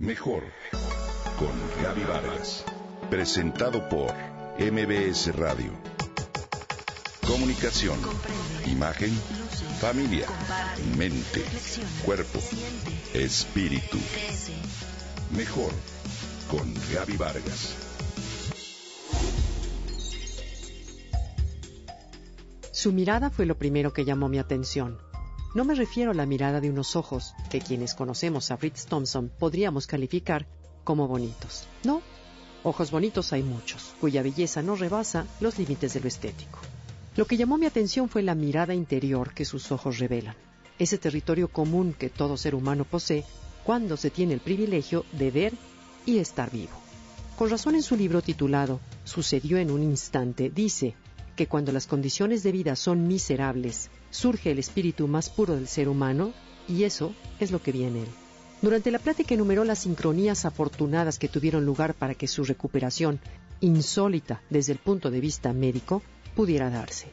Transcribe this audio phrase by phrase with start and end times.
[0.00, 0.44] Mejor
[1.38, 1.52] con
[1.82, 2.64] Gaby Vargas.
[3.10, 4.10] Presentado por
[4.58, 5.72] MBS Radio.
[7.26, 7.98] Comunicación,
[8.64, 9.10] imagen,
[9.78, 10.26] familia,
[10.96, 11.44] mente,
[12.02, 12.38] cuerpo,
[13.12, 13.98] espíritu.
[15.36, 15.70] Mejor
[16.50, 17.76] con Gaby Vargas.
[22.72, 25.09] Su mirada fue lo primero que llamó mi atención.
[25.52, 29.32] No me refiero a la mirada de unos ojos que quienes conocemos a Fritz Thompson
[29.36, 30.46] podríamos calificar
[30.84, 31.66] como bonitos.
[31.82, 32.02] No,
[32.62, 36.60] ojos bonitos hay muchos, cuya belleza no rebasa los límites de lo estético.
[37.16, 40.36] Lo que llamó mi atención fue la mirada interior que sus ojos revelan,
[40.78, 43.24] ese territorio común que todo ser humano posee
[43.64, 45.52] cuando se tiene el privilegio de ver
[46.06, 46.78] y estar vivo.
[47.36, 50.94] Con razón en su libro titulado Sucedió en un instante, dice
[51.34, 55.88] que cuando las condiciones de vida son miserables, surge el espíritu más puro del ser
[55.88, 56.32] humano
[56.68, 58.08] y eso es lo que vi en él.
[58.62, 63.18] Durante la plática enumeró las sincronías afortunadas que tuvieron lugar para que su recuperación,
[63.60, 66.02] insólita desde el punto de vista médico,
[66.34, 67.08] pudiera darse.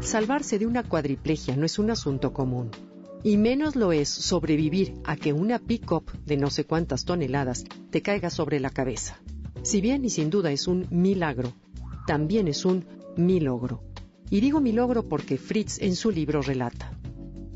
[0.00, 2.70] Salvarse de una cuadriplegia no es un asunto común,
[3.24, 8.02] y menos lo es sobrevivir a que una pick-up de no sé cuántas toneladas te
[8.02, 9.20] caiga sobre la cabeza.
[9.62, 11.52] Si bien y sin duda es un milagro,
[12.06, 12.84] también es un
[13.16, 13.82] mi logro.
[14.32, 16.90] Y digo mi logro porque Fritz en su libro relata.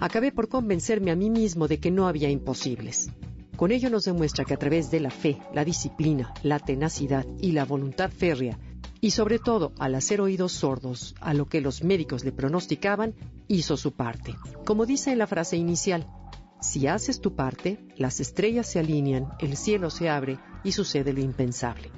[0.00, 3.10] Acabé por convencerme a mí mismo de que no había imposibles.
[3.56, 7.52] Con ello nos demuestra que a través de la fe, la disciplina, la tenacidad y
[7.52, 8.58] la voluntad férrea,
[9.00, 13.14] y sobre todo al hacer oídos sordos a lo que los médicos le pronosticaban,
[13.46, 14.34] hizo su parte.
[14.64, 16.08] Como dice en la frase inicial,
[16.60, 21.20] si haces tu parte, las estrellas se alinean, el cielo se abre y sucede lo
[21.20, 21.92] impensable.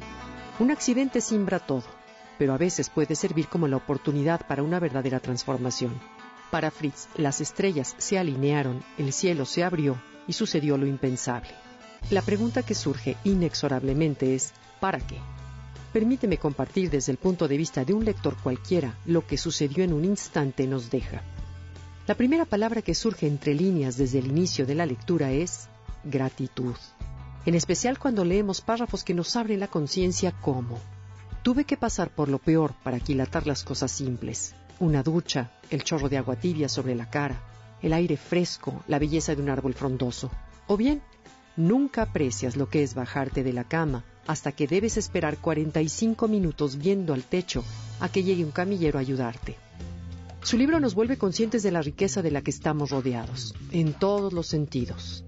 [0.60, 1.95] Un accidente simbra todo,
[2.38, 5.98] pero a veces puede servir como la oportunidad para una verdadera transformación.
[6.50, 11.50] Para Fritz, las estrellas se alinearon, el cielo se abrió y sucedió lo impensable.
[12.10, 15.18] La pregunta que surge inexorablemente es ¿para qué?
[15.92, 19.92] Permíteme compartir desde el punto de vista de un lector cualquiera lo que sucedió en
[19.92, 21.22] un instante nos deja.
[22.06, 25.68] La primera palabra que surge entre líneas desde el inicio de la lectura es
[26.04, 26.74] gratitud.
[27.46, 30.78] En especial cuando leemos párrafos que nos abren la conciencia como
[31.46, 34.56] Tuve que pasar por lo peor para aquilatar las cosas simples.
[34.80, 37.40] Una ducha, el chorro de agua tibia sobre la cara,
[37.82, 40.28] el aire fresco, la belleza de un árbol frondoso.
[40.66, 41.02] O bien,
[41.56, 46.78] nunca aprecias lo que es bajarte de la cama hasta que debes esperar 45 minutos
[46.78, 47.62] viendo al techo
[48.00, 49.56] a que llegue un camillero a ayudarte.
[50.42, 54.32] Su libro nos vuelve conscientes de la riqueza de la que estamos rodeados, en todos
[54.32, 55.24] los sentidos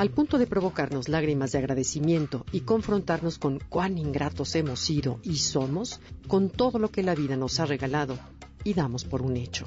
[0.00, 5.36] al punto de provocarnos lágrimas de agradecimiento y confrontarnos con cuán ingratos hemos sido y
[5.36, 8.18] somos con todo lo que la vida nos ha regalado
[8.64, 9.66] y damos por un hecho.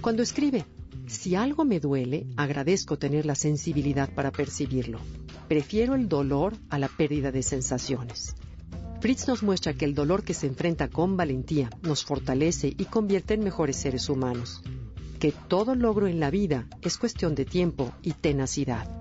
[0.00, 0.64] Cuando escribe,
[1.06, 5.00] si algo me duele, agradezco tener la sensibilidad para percibirlo.
[5.48, 8.36] Prefiero el dolor a la pérdida de sensaciones.
[9.02, 13.34] Fritz nos muestra que el dolor que se enfrenta con valentía nos fortalece y convierte
[13.34, 14.62] en mejores seres humanos.
[15.20, 18.97] Que todo logro en la vida es cuestión de tiempo y tenacidad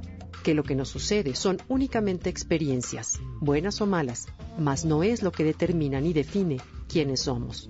[0.48, 4.28] que lo que nos sucede son únicamente experiencias, buenas o malas,
[4.58, 6.56] mas no es lo que determina ni define
[6.88, 7.68] quiénes somos.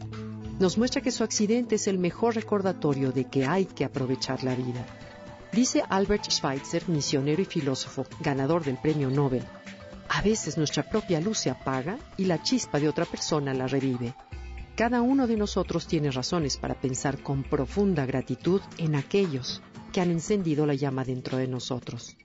[0.59, 4.53] Nos muestra que su accidente es el mejor recordatorio de que hay que aprovechar la
[4.53, 4.85] vida.
[5.51, 9.43] Dice Albert Schweitzer, misionero y filósofo, ganador del premio Nobel,
[10.07, 14.13] a veces nuestra propia luz se apaga y la chispa de otra persona la revive.
[14.75, 20.11] Cada uno de nosotros tiene razones para pensar con profunda gratitud en aquellos que han
[20.11, 22.15] encendido la llama dentro de nosotros.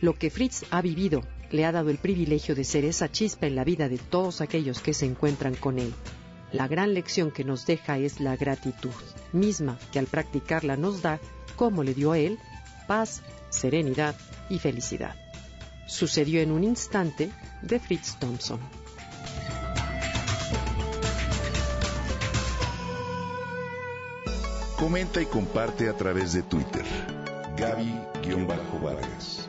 [0.00, 3.56] Lo que Fritz ha vivido le ha dado el privilegio de ser esa chispa en
[3.56, 5.92] la vida de todos aquellos que se encuentran con él.
[6.52, 8.90] La gran lección que nos deja es la gratitud,
[9.32, 11.20] misma que al practicarla nos da,
[11.56, 12.38] como le dio a él,
[12.86, 14.16] paz, serenidad
[14.48, 15.14] y felicidad.
[15.86, 17.30] Sucedió en un instante
[17.62, 18.60] de Fritz Thompson.
[24.78, 26.84] Comenta y comparte a través de Twitter.
[27.56, 29.48] Gaby-Vargas.